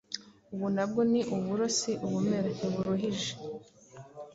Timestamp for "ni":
1.11-1.21